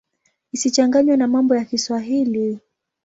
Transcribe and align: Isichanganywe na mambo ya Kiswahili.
Isichanganywe 0.51 1.15
na 1.17 1.27
mambo 1.27 1.55
ya 1.55 1.65
Kiswahili. 1.65 2.59